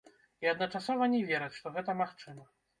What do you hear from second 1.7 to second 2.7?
гэта магчыма.